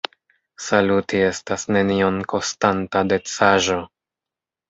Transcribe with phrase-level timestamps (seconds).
[0.67, 3.79] Saluti estas nenion kostanta decaĵo.